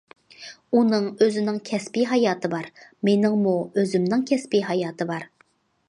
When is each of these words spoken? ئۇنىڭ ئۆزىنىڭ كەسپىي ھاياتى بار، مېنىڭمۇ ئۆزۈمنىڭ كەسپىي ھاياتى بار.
ئۇنىڭ 0.77 1.03
ئۆزىنىڭ 1.25 1.59
كەسپىي 1.71 2.07
ھاياتى 2.13 2.51
بار، 2.55 2.71
مېنىڭمۇ 3.11 3.55
ئۆزۈمنىڭ 3.69 4.29
كەسپىي 4.33 4.69
ھاياتى 4.73 5.13
بار. 5.13 5.33